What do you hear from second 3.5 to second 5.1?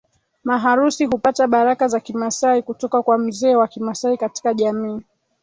wa Kimasai katika jamii